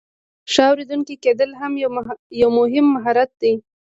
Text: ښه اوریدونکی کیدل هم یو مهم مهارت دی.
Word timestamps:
ښه 0.51 0.63
اوریدونکی 0.71 1.15
کیدل 1.23 1.51
هم 1.59 1.71
یو 2.43 2.49
مهم 2.57 2.85
مهارت 2.95 3.31
دی. 3.41 3.53